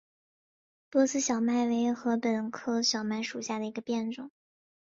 [0.89, 4.31] 波斯小麦为禾本科小麦属下的一个变种。